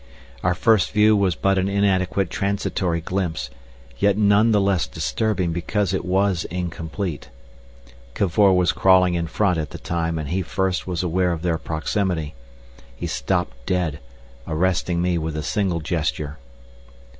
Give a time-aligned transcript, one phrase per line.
[0.41, 3.51] Our first view was but an inadequate transitory glimpse,
[3.99, 7.29] yet none the less disturbing because it was incomplete.
[8.15, 11.59] Cavor was crawling in front at the time, and he first was aware of their
[11.59, 12.33] proximity.
[12.95, 13.99] He stopped dead,
[14.47, 16.39] arresting me with a single gesture.